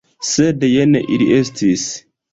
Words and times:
Sed 0.29 0.65
jen 0.69 0.97
ili 1.17 1.29
estis! 1.37 1.85